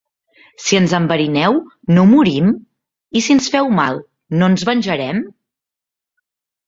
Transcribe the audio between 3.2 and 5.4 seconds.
I si ens feu mal, no ens venjarem?